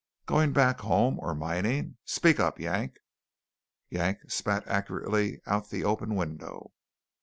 [0.25, 1.97] "Going back home, or mining?
[2.05, 2.97] Speak up, Yank."
[3.91, 6.73] Yank spat accurately out the open window.